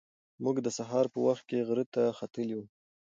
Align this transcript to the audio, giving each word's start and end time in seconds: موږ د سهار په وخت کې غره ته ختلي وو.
موږ 0.43 0.55
د 0.65 0.67
سهار 0.77 1.05
په 1.13 1.19
وخت 1.27 1.43
کې 1.49 1.65
غره 1.67 1.85
ته 1.95 2.03
ختلي 2.19 2.53
وو. 2.57 2.65